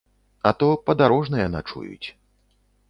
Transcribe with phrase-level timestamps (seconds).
[0.49, 2.07] А то падарожныя начуюць.